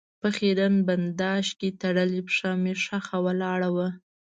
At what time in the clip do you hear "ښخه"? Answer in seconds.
2.83-3.17